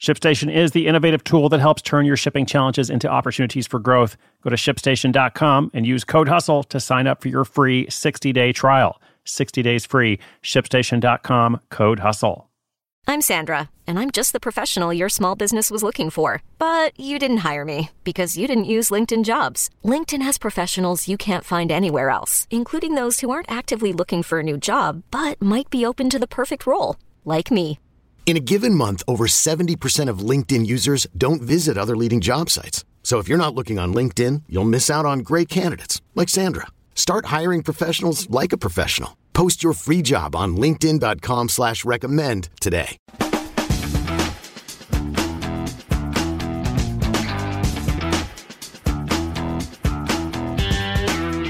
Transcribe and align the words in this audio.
ShipStation 0.00 0.54
is 0.54 0.70
the 0.70 0.86
innovative 0.86 1.24
tool 1.24 1.48
that 1.48 1.60
helps 1.60 1.82
turn 1.82 2.06
your 2.06 2.16
shipping 2.16 2.46
challenges 2.46 2.88
into 2.88 3.08
opportunities 3.08 3.66
for 3.66 3.80
growth. 3.80 4.16
Go 4.42 4.50
to 4.50 4.56
shipstation.com 4.56 5.72
and 5.74 5.86
use 5.86 6.04
code 6.04 6.28
HUSTLE 6.28 6.64
to 6.64 6.78
sign 6.78 7.08
up 7.08 7.20
for 7.20 7.28
your 7.28 7.44
free 7.44 7.90
60 7.90 8.32
day 8.32 8.52
trial. 8.52 9.00
60 9.24 9.62
days 9.62 9.84
free. 9.84 10.18
ShipStation.com, 10.42 11.60
code 11.70 11.98
HUSTLE. 11.98 12.48
I'm 13.08 13.22
Sandra, 13.22 13.70
and 13.86 13.98
I'm 13.98 14.10
just 14.10 14.34
the 14.34 14.38
professional 14.38 14.92
your 14.92 15.08
small 15.08 15.34
business 15.34 15.70
was 15.70 15.82
looking 15.82 16.10
for. 16.10 16.42
But 16.58 16.98
you 17.00 17.18
didn't 17.18 17.38
hire 17.38 17.64
me 17.64 17.90
because 18.04 18.36
you 18.36 18.46
didn't 18.46 18.72
use 18.76 18.90
LinkedIn 18.90 19.24
jobs. 19.24 19.70
LinkedIn 19.84 20.22
has 20.22 20.38
professionals 20.38 21.08
you 21.08 21.16
can't 21.16 21.44
find 21.44 21.72
anywhere 21.72 22.10
else, 22.10 22.46
including 22.50 22.94
those 22.94 23.18
who 23.20 23.30
aren't 23.30 23.50
actively 23.50 23.92
looking 23.92 24.22
for 24.22 24.40
a 24.40 24.44
new 24.44 24.58
job 24.58 25.02
but 25.10 25.42
might 25.42 25.70
be 25.70 25.84
open 25.84 26.08
to 26.10 26.18
the 26.20 26.28
perfect 26.28 26.66
role, 26.66 26.96
like 27.24 27.50
me. 27.50 27.80
In 28.28 28.36
a 28.36 28.40
given 28.40 28.74
month, 28.74 29.02
over 29.08 29.24
70% 29.26 30.10
of 30.10 30.18
LinkedIn 30.18 30.66
users 30.66 31.06
don't 31.16 31.40
visit 31.40 31.78
other 31.78 31.96
leading 31.96 32.20
job 32.20 32.50
sites. 32.50 32.84
So 33.02 33.20
if 33.20 33.26
you're 33.26 33.38
not 33.38 33.54
looking 33.54 33.78
on 33.78 33.94
LinkedIn, 33.94 34.42
you'll 34.50 34.64
miss 34.64 34.90
out 34.90 35.06
on 35.06 35.20
great 35.20 35.48
candidates 35.48 36.02
like 36.14 36.28
Sandra. 36.28 36.66
Start 36.94 37.32
hiring 37.36 37.62
professionals 37.62 38.28
like 38.28 38.52
a 38.52 38.58
professional. 38.58 39.16
Post 39.32 39.64
your 39.64 39.72
free 39.72 40.02
job 40.02 40.36
on 40.36 40.58
LinkedIn.com 40.58 41.48
slash 41.48 41.86
recommend 41.86 42.50
today. 42.60 42.98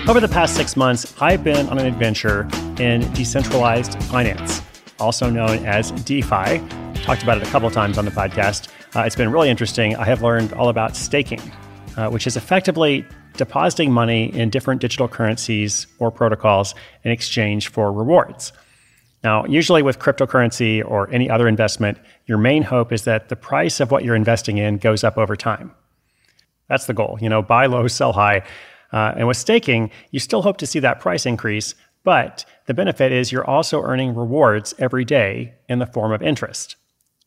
Over 0.09 0.21
the 0.21 0.31
past 0.31 0.55
six 0.55 0.77
months, 0.77 1.13
I've 1.21 1.43
been 1.43 1.69
on 1.71 1.79
an 1.79 1.87
adventure 1.87 2.49
in 2.79 3.01
decentralized 3.15 4.01
finance, 4.05 4.58
also 5.01 5.31
known 5.31 5.65
as 5.67 5.91
DeFi. 5.91 6.59
Talked 7.03 7.23
about 7.23 7.39
it 7.39 7.47
a 7.47 7.51
couple 7.51 7.71
times 7.71 7.99
on 7.99 8.05
the 8.05 8.11
podcast. 8.11 8.69
Uh, 8.97 9.03
it's 9.03 9.17
been 9.17 9.31
really 9.31 9.51
interesting. 9.51 9.97
I 9.97 10.05
have 10.05 10.23
learned 10.23 10.53
all 10.55 10.69
about 10.69 10.97
staking, 10.97 11.41
uh, 11.97 12.09
which 12.11 12.27
is 12.27 12.37
effectively 12.37 13.07
depositing 13.37 13.93
money 13.93 14.35
in 14.35 14.51
different 14.51 14.81
digital 14.81 15.09
currencies 15.09 15.87
or 15.99 16.11
protocols 16.11 16.75
in 17.05 17.11
exchange 17.11 17.69
for 17.69 17.93
rewards. 17.93 18.53
Now, 19.25 19.45
usually 19.47 19.83
with 19.83 19.99
cryptocurrency 19.99 20.83
or 20.85 21.11
any 21.11 21.29
other 21.29 21.49
investment, 21.49 21.99
your 22.27 22.39
main 22.39 22.63
hope 22.63 22.93
is 22.93 23.05
that 23.05 23.29
the 23.29 23.37
price 23.37 23.81
of 23.81 23.91
what 23.91 24.05
you're 24.05 24.15
investing 24.15 24.59
in 24.59 24.79
goes 24.79 25.03
up 25.03 25.19
over 25.19 25.37
time. 25.37 25.75
That's 26.69 26.87
the 26.87 26.95
goal. 26.95 27.19
You 27.21 27.29
know, 27.29 27.43
buy 27.43 27.67
low, 27.67 27.89
sell 27.89 28.13
high. 28.13 28.43
Uh, 28.93 29.15
and 29.17 29.29
with 29.29 29.37
staking, 29.37 29.91
you 30.11 30.21
still 30.21 30.43
hope 30.43 30.59
to 30.59 30.67
see 30.67 30.79
that 30.81 31.01
price 31.01 31.27
increase, 31.27 31.75
but 32.09 32.47
the 32.65 32.73
benefit 32.73 33.13
is 33.13 33.31
you're 33.31 33.45
also 33.45 33.83
earning 33.83 34.15
rewards 34.15 34.75
every 34.79 35.05
day 35.05 35.53
in 35.69 35.79
the 35.79 35.85
form 35.85 36.11
of 36.11 36.23
interest. 36.23 36.75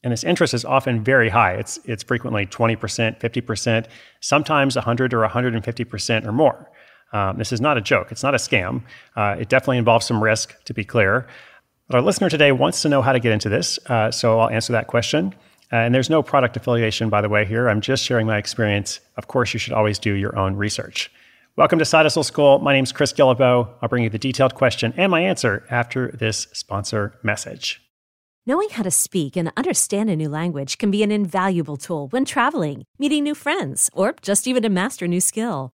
And 0.03 0.11
this 0.11 0.23
interest 0.23 0.55
is 0.55 0.65
often 0.65 1.03
very 1.03 1.29
high. 1.29 1.53
It's, 1.53 1.79
it's 1.85 2.01
frequently 2.01 2.47
20%, 2.47 3.19
50%, 3.19 3.85
sometimes 4.21 4.75
100 4.75 5.13
or 5.13 5.27
150% 5.27 6.25
or 6.25 6.31
more. 6.31 6.71
Um, 7.13 7.37
this 7.37 7.51
is 7.51 7.61
not 7.61 7.77
a 7.77 7.81
joke. 7.81 8.11
It's 8.11 8.23
not 8.23 8.33
a 8.33 8.39
scam. 8.39 8.81
Uh, 9.15 9.35
it 9.39 9.49
definitely 9.49 9.77
involves 9.77 10.07
some 10.07 10.23
risk, 10.23 10.55
to 10.63 10.73
be 10.73 10.83
clear. 10.83 11.27
But 11.87 11.97
our 11.97 12.01
listener 12.01 12.31
today 12.31 12.51
wants 12.51 12.81
to 12.81 12.89
know 12.89 13.03
how 13.03 13.13
to 13.13 13.19
get 13.19 13.33
into 13.33 13.49
this, 13.49 13.77
uh, 13.85 14.09
so 14.09 14.39
I'll 14.39 14.49
answer 14.49 14.73
that 14.73 14.87
question. 14.87 15.35
Uh, 15.71 15.75
and 15.75 15.93
there's 15.93 16.09
no 16.09 16.23
product 16.23 16.57
affiliation, 16.57 17.07
by 17.11 17.21
the 17.21 17.29
way, 17.29 17.45
here. 17.45 17.69
I'm 17.69 17.81
just 17.81 18.03
sharing 18.03 18.25
my 18.25 18.39
experience. 18.39 18.99
Of 19.15 19.27
course, 19.27 19.53
you 19.53 19.59
should 19.59 19.73
always 19.73 19.99
do 19.99 20.13
your 20.13 20.35
own 20.35 20.55
research. 20.55 21.11
Welcome 21.57 21.79
to 21.79 21.85
Hustle 21.85 22.23
School. 22.23 22.59
My 22.59 22.71
name 22.71 22.85
is 22.85 22.93
Chris 22.93 23.11
Guillebeau. 23.11 23.67
I'll 23.81 23.89
bring 23.89 24.03
you 24.03 24.09
the 24.09 24.17
detailed 24.17 24.55
question 24.55 24.93
and 24.95 25.11
my 25.11 25.19
answer 25.19 25.65
after 25.69 26.09
this 26.11 26.47
sponsor 26.53 27.19
message. 27.23 27.81
Knowing 28.45 28.69
how 28.69 28.83
to 28.83 28.89
speak 28.89 29.35
and 29.35 29.51
understand 29.57 30.09
a 30.09 30.15
new 30.15 30.29
language 30.29 30.77
can 30.77 30.89
be 30.91 31.03
an 31.03 31.11
invaluable 31.11 31.75
tool 31.75 32.07
when 32.07 32.23
traveling, 32.23 32.85
meeting 32.97 33.25
new 33.25 33.35
friends, 33.35 33.89
or 33.91 34.15
just 34.21 34.47
even 34.47 34.63
to 34.63 34.69
master 34.69 35.03
a 35.03 35.07
new 35.09 35.19
skill. 35.19 35.73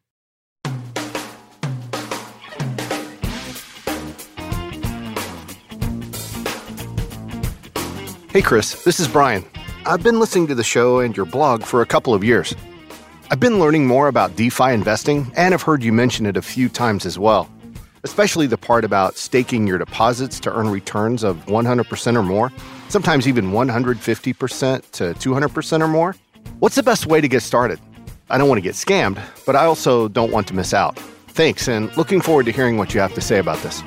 Hey, 8.31 8.41
Chris, 8.41 8.85
this 8.85 9.01
is 9.01 9.09
Brian. 9.09 9.43
I've 9.85 10.03
been 10.03 10.17
listening 10.17 10.47
to 10.47 10.55
the 10.55 10.63
show 10.63 10.99
and 10.99 11.17
your 11.17 11.25
blog 11.25 11.63
for 11.63 11.81
a 11.81 11.85
couple 11.85 12.13
of 12.13 12.23
years. 12.23 12.55
I've 13.29 13.41
been 13.41 13.59
learning 13.59 13.87
more 13.87 14.07
about 14.07 14.37
DeFi 14.37 14.71
investing 14.71 15.29
and 15.35 15.51
have 15.51 15.63
heard 15.63 15.83
you 15.83 15.91
mention 15.91 16.25
it 16.25 16.37
a 16.37 16.41
few 16.41 16.69
times 16.69 17.05
as 17.05 17.19
well, 17.19 17.51
especially 18.03 18.47
the 18.47 18.57
part 18.57 18.85
about 18.85 19.17
staking 19.17 19.67
your 19.67 19.77
deposits 19.77 20.39
to 20.39 20.55
earn 20.55 20.69
returns 20.69 21.23
of 21.25 21.45
100% 21.47 22.15
or 22.15 22.23
more, 22.23 22.53
sometimes 22.87 23.27
even 23.27 23.51
150% 23.51 24.91
to 24.91 25.03
200% 25.13 25.81
or 25.81 25.87
more. 25.89 26.15
What's 26.59 26.75
the 26.75 26.83
best 26.83 27.07
way 27.07 27.19
to 27.19 27.27
get 27.27 27.41
started? 27.41 27.81
I 28.29 28.37
don't 28.37 28.47
want 28.47 28.59
to 28.59 28.63
get 28.63 28.75
scammed, 28.75 29.21
but 29.45 29.57
I 29.57 29.65
also 29.65 30.07
don't 30.07 30.31
want 30.31 30.47
to 30.47 30.53
miss 30.53 30.73
out. 30.73 30.97
Thanks, 31.27 31.67
and 31.67 31.95
looking 31.97 32.21
forward 32.21 32.45
to 32.45 32.53
hearing 32.53 32.77
what 32.77 32.93
you 32.93 33.01
have 33.01 33.13
to 33.15 33.21
say 33.21 33.39
about 33.39 33.61
this. 33.61 33.83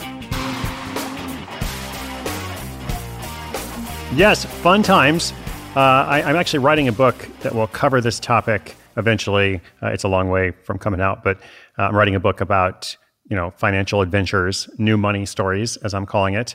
Yes, 4.16 4.44
fun 4.44 4.84
times. 4.84 5.32
Uh, 5.74 5.80
I, 5.80 6.30
am 6.30 6.36
actually 6.36 6.60
writing 6.60 6.86
a 6.86 6.92
book 6.92 7.28
that 7.40 7.52
will 7.52 7.66
cover 7.66 8.00
this 8.00 8.20
topic 8.20 8.76
eventually. 8.96 9.60
Uh, 9.82 9.88
it's 9.88 10.04
a 10.04 10.08
long 10.08 10.30
way 10.30 10.52
from 10.52 10.78
coming 10.78 11.00
out, 11.00 11.24
but 11.24 11.38
uh, 11.80 11.88
I'm 11.88 11.96
writing 11.96 12.14
a 12.14 12.20
book 12.20 12.40
about 12.40 12.96
you 13.28 13.34
know 13.34 13.50
financial 13.56 14.02
adventures, 14.02 14.68
new 14.78 14.96
money 14.96 15.26
stories, 15.26 15.76
as 15.78 15.94
I'm 15.94 16.06
calling 16.06 16.34
it. 16.34 16.54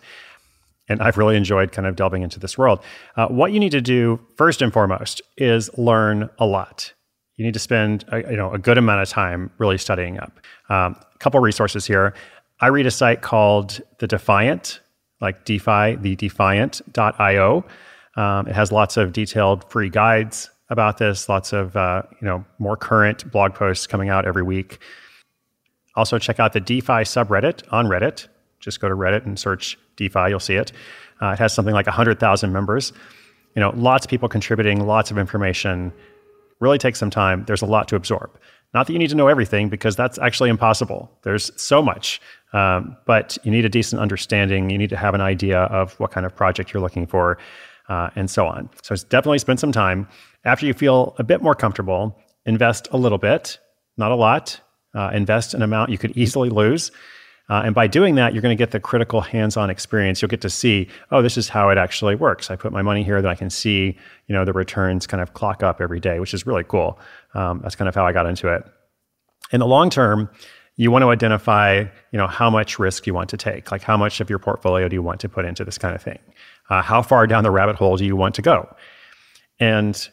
And 0.88 1.02
I've 1.02 1.18
really 1.18 1.36
enjoyed 1.36 1.74
kind 1.74 1.86
of 1.86 1.98
delving 1.98 2.22
into 2.22 2.40
this 2.40 2.58
world. 2.58 2.80
Uh, 3.18 3.28
what 3.28 3.52
you 3.52 3.60
need 3.60 3.72
to 3.72 3.82
do 3.82 4.22
first 4.38 4.62
and 4.62 4.72
foremost 4.72 5.22
is 5.36 5.70
learn 5.78 6.30
a 6.40 6.46
lot. 6.46 6.94
You 7.36 7.44
need 7.44 7.56
to 7.56 7.60
spend 7.60 8.06
a, 8.08 8.22
you 8.32 8.38
know 8.38 8.54
a 8.54 8.58
good 8.58 8.78
amount 8.78 9.02
of 9.02 9.10
time 9.10 9.52
really 9.58 9.78
studying 9.78 10.18
up. 10.18 10.40
Um, 10.70 10.96
a 11.14 11.18
couple 11.20 11.42
resources 11.42 11.86
here. 11.86 12.14
I 12.62 12.68
read 12.68 12.86
a 12.86 12.92
site 12.92 13.22
called 13.22 13.82
The 13.98 14.08
Defiant 14.08 14.80
like 15.22 15.46
DeFi, 15.46 15.96
the 15.96 16.16
defiant.io. 16.16 17.66
Um, 18.16 18.48
it 18.48 18.56
has 18.56 18.72
lots 18.72 18.98
of 18.98 19.14
detailed 19.14 19.70
free 19.72 19.90
guides 19.90 20.50
about 20.70 20.98
this, 20.98 21.30
lots 21.30 21.54
of 21.54 21.76
uh, 21.76 22.04
you 22.22 22.28
know 22.28 22.46
more 22.60 22.78
current 22.78 23.30
blog 23.32 23.54
posts 23.54 23.88
coming 23.88 24.10
out 24.10 24.26
every 24.26 24.44
week. 24.44 24.80
Also, 25.96 26.18
check 26.18 26.40
out 26.40 26.54
the 26.54 26.60
DeFi 26.60 27.04
subreddit 27.04 27.64
on 27.72 27.88
Reddit. 27.88 28.28
Just 28.60 28.80
go 28.80 28.88
to 28.88 28.96
Reddit 28.96 29.26
and 29.26 29.40
search 29.40 29.78
DeFi, 29.96 30.30
you'll 30.30 30.40
see 30.40 30.56
it. 30.56 30.72
Uh, 31.22 31.30
it 31.30 31.40
has 31.40 31.54
something 31.54 31.74
like 31.74 31.86
100,000 31.86 32.52
members. 32.52 32.94
You 33.56 33.60
know, 33.62 33.72
lots 33.76 34.06
of 34.06 34.10
people 34.10 34.30
contributing, 34.30 34.86
lots 34.86 35.12
of 35.12 35.18
information. 35.18 35.92
Really 36.60 36.78
takes 36.78 37.00
some 37.00 37.10
time. 37.10 37.44
There's 37.46 37.62
a 37.62 37.66
lot 37.66 37.88
to 37.90 37.96
absorb. 37.96 38.38
Not 38.74 38.88
that 38.88 38.94
you 38.94 39.00
need 39.00 39.10
to 39.10 39.16
know 39.16 39.28
everything, 39.28 39.70
because 39.70 39.96
that's 39.96 40.20
actually 40.20 40.50
impossible. 40.50 41.12
There's 41.24 41.52
so 41.60 41.82
much. 41.82 42.22
Um, 42.54 42.96
but 43.06 43.38
you 43.44 43.52
need 43.52 43.66
a 43.66 43.70
decent 43.70 44.02
understanding. 44.02 44.70
You 44.70 44.78
need 44.78 44.90
to 44.90 44.98
have 44.98 45.14
an 45.14 45.22
idea 45.22 45.62
of 45.62 46.00
what 46.00 46.12
kind 46.12 46.26
of 46.26 46.36
project 46.36 46.74
you're 46.74 46.82
looking 46.82 47.08
for, 47.08 47.38
uh, 47.90 48.10
and 48.16 48.30
so 48.30 48.46
on. 48.48 48.70
So 48.84 48.96
definitely 48.96 49.40
spend 49.40 49.60
some 49.60 49.72
time. 49.72 50.08
After 50.46 50.66
you 50.66 50.74
feel 50.74 51.16
a 51.20 51.24
bit 51.24 51.42
more 51.42 51.56
comfortable, 51.56 52.18
invest 52.46 52.88
a 52.92 52.98
little 52.98 53.18
bit, 53.18 53.60
not 53.98 54.12
a 54.12 54.16
lot. 54.16 54.60
Uh, 54.96 55.12
invest 55.14 55.54
an 55.54 55.62
amount 55.62 55.92
you 55.92 55.98
could 55.98 56.16
easily 56.18 56.50
lose. 56.50 56.92
Uh, 57.50 57.64
and 57.66 57.74
by 57.74 57.88
doing 57.88 58.16
that, 58.16 58.34
you're 58.34 58.42
going 58.42 58.56
to 58.56 58.62
get 58.62 58.72
the 58.72 58.80
critical 58.80 59.22
hands 59.22 59.58
on 59.58 59.70
experience. 59.70 60.22
You'll 60.22 60.30
get 60.30 60.42
to 60.42 60.50
see, 60.50 60.88
oh, 61.12 61.22
this 61.22 61.38
is 61.38 61.50
how 61.50 61.70
it 61.70 61.78
actually 61.78 62.16
works. 62.16 62.52
I 62.52 62.56
put 62.56 62.72
my 62.72 62.82
money 62.82 63.04
here, 63.04 63.22
then 63.22 63.32
I 63.32 63.36
can 63.36 63.50
see, 63.50 63.98
you 64.28 64.36
know, 64.36 64.46
the 64.46 64.54
returns 64.54 65.08
kind 65.08 65.22
of 65.22 65.34
clock 65.34 65.64
up 65.64 65.82
every 65.82 66.00
day, 66.00 66.20
which 66.20 66.34
is 66.34 66.46
really 66.46 66.64
cool. 66.64 67.00
Um, 67.34 67.62
that's 67.62 67.76
kind 67.76 67.90
of 67.90 67.96
how 67.96 68.06
I 68.06 68.14
got 68.14 68.28
into 68.28 68.54
it. 68.54 68.64
In 69.52 69.60
the 69.60 69.68
long 69.68 69.90
term, 69.90 70.30
you 70.76 70.92
want 70.92 71.02
to 71.02 71.10
identify, 71.10 71.80
you 72.12 72.18
know, 72.18 72.28
how 72.28 72.50
much 72.50 72.80
risk 72.80 73.08
you 73.08 73.14
want 73.14 73.30
to 73.32 73.38
take. 73.38 73.72
Like, 73.72 73.82
how 73.82 73.98
much 73.98 74.22
of 74.22 74.30
your 74.30 74.40
portfolio 74.40 74.88
do 74.88 74.96
you 74.96 75.02
want 75.02 75.20
to 75.22 75.28
put 75.28 75.44
into 75.44 75.66
this 75.66 75.78
kind 75.78 75.96
of 75.96 76.02
thing? 76.02 76.20
Uh, 76.70 76.82
how 76.82 77.02
far 77.02 77.28
down 77.28 77.44
the 77.44 77.52
rabbit 77.52 77.76
hole 77.76 77.98
do 77.98 78.06
you 78.06 78.16
want 78.16 78.36
to 78.36 78.42
go? 78.42 78.74
And 79.60 80.08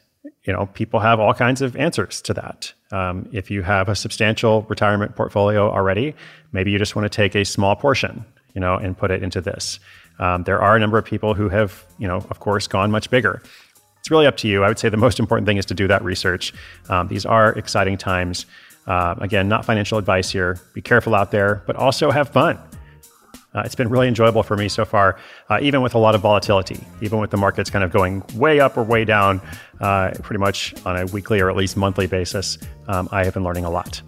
you 0.45 0.53
know, 0.53 0.67
people 0.67 1.01
have 1.01 1.21
all 1.21 1.35
kinds 1.35 1.63
of 1.63 1.77
answers 1.77 2.21
to 2.23 2.35
that. 2.35 2.73
Um, 2.93 3.29
if 3.33 3.51
you 3.51 3.63
have 3.63 3.89
a 3.89 3.97
substantial 3.97 4.63
retirement 4.63 5.17
portfolio 5.17 5.71
already, 5.71 6.15
maybe 6.53 6.71
you 6.71 6.79
just 6.79 6.95
want 6.95 7.05
to 7.05 7.15
take 7.15 7.35
a 7.35 7.45
small 7.45 7.77
portion, 7.77 8.25
you 8.55 8.61
know, 8.61 8.77
and 8.77 8.97
put 8.97 9.11
it 9.11 9.23
into 9.23 9.41
this. 9.41 9.81
Um, 10.19 10.45
there 10.45 10.61
are 10.61 10.77
a 10.77 10.81
number 10.81 10.99
of 10.99 11.05
people 11.05 11.35
who 11.35 11.49
have, 11.49 11.85
you 11.99 12.09
know, 12.09 12.17
of 12.17 12.41
course, 12.41 12.67
gone 12.67 12.91
much 12.91 13.11
bigger. 13.11 13.43
It's 13.99 14.11
really 14.11 14.27
up 14.27 14.37
to 14.39 14.49
you. 14.49 14.63
I 14.63 14.69
would 14.69 14.79
say 14.79 14.89
the 14.89 14.97
most 14.97 15.19
important 15.19 15.47
thing 15.47 15.57
is 15.57 15.67
to 15.67 15.75
do 15.75 15.89
that 15.89 16.03
research. 16.05 16.55
Um, 16.89 17.09
these 17.09 17.27
are 17.27 17.53
exciting 17.55 17.99
times. 17.99 18.47
Uh, 18.87 19.17
again, 19.19 19.49
not 19.49 19.65
financial 19.65 19.99
advice 19.99 20.31
here. 20.31 20.61
Be 20.75 20.81
careful 20.81 21.15
out 21.15 21.33
there, 21.33 21.63
but 21.67 21.75
also 21.75 22.13
have 22.13 22.29
fun. 22.29 22.59
Uh, 23.57 23.63
it's 23.65 23.75
been 23.75 23.89
really 23.89 24.07
enjoyable 24.07 24.43
for 24.43 24.57
me 24.57 24.69
so 24.69 24.85
far, 24.85 25.19
uh, 25.49 25.59
even 25.63 25.81
with 25.81 25.95
a 25.95 25.99
lot 25.99 26.15
of 26.15 26.21
volatility, 26.21 26.79
even 27.01 27.19
with 27.19 27.31
the 27.31 27.37
markets 27.37 27.71
kind 27.71 27.83
of 27.83 27.91
going 27.91 28.23
way 28.35 28.61
up 28.61 28.77
or 28.77 28.83
way 28.83 29.05
down, 29.05 29.41
uh, 29.81 30.11
pretty 30.23 30.39
much 30.39 30.75
on 30.85 30.97
a 30.97 31.07
weekly 31.07 31.41
or 31.41 31.49
at 31.49 31.57
least 31.57 31.77
monthly 31.77 32.07
basis. 32.07 32.59
Um, 32.87 33.09
I 33.11 33.25
have 33.25 33.35
been 33.35 33.45
learning 33.45 33.65
a 33.65 33.71
lot. 33.71 34.03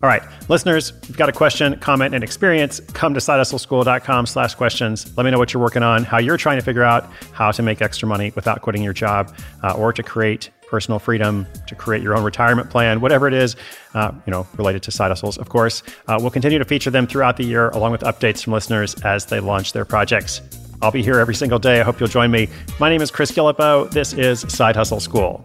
All 0.00 0.08
right, 0.08 0.22
listeners, 0.48 0.92
if 1.02 1.08
you've 1.08 1.18
got 1.18 1.28
a 1.28 1.32
question, 1.32 1.76
comment, 1.80 2.14
and 2.14 2.22
experience, 2.22 2.80
come 2.80 3.14
to 3.14 3.20
sidehustleschool.com 3.20 4.26
slash 4.26 4.54
questions. 4.54 5.14
Let 5.16 5.24
me 5.24 5.32
know 5.32 5.38
what 5.38 5.52
you're 5.52 5.62
working 5.62 5.82
on, 5.82 6.04
how 6.04 6.18
you're 6.18 6.36
trying 6.36 6.58
to 6.58 6.64
figure 6.64 6.84
out 6.84 7.10
how 7.32 7.50
to 7.50 7.62
make 7.62 7.82
extra 7.82 8.08
money 8.08 8.32
without 8.36 8.62
quitting 8.62 8.82
your 8.82 8.92
job 8.92 9.34
uh, 9.62 9.72
or 9.72 9.92
to 9.92 10.02
create 10.02 10.50
personal 10.68 10.98
freedom, 10.98 11.46
to 11.66 11.74
create 11.74 12.02
your 12.02 12.16
own 12.16 12.22
retirement 12.22 12.70
plan, 12.70 13.00
whatever 13.00 13.26
it 13.26 13.34
is, 13.34 13.56
uh, 13.94 14.12
you 14.26 14.30
know, 14.30 14.46
related 14.56 14.82
to 14.84 14.90
side 14.90 15.08
hustles, 15.10 15.38
of 15.38 15.48
course. 15.48 15.82
Uh, 16.06 16.18
we'll 16.20 16.30
continue 16.30 16.58
to 16.58 16.64
feature 16.64 16.90
them 16.90 17.06
throughout 17.06 17.36
the 17.36 17.44
year, 17.44 17.68
along 17.70 17.92
with 17.92 18.02
updates 18.02 18.44
from 18.44 18.52
listeners 18.52 18.94
as 19.02 19.26
they 19.26 19.40
launch 19.40 19.72
their 19.72 19.84
projects. 19.84 20.40
I'll 20.80 20.92
be 20.92 21.02
here 21.02 21.18
every 21.18 21.34
single 21.34 21.58
day. 21.58 21.80
I 21.80 21.82
hope 21.82 21.98
you'll 21.98 22.08
join 22.08 22.30
me. 22.30 22.48
My 22.78 22.88
name 22.88 23.02
is 23.02 23.10
Chris 23.10 23.32
Guillebeau. 23.32 23.90
This 23.90 24.12
is 24.12 24.40
Side 24.40 24.76
Hustle 24.76 25.00
School. 25.00 25.44